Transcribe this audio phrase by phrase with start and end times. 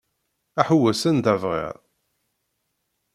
[0.59, 1.75] Aḥewwes anda bɣiɣ.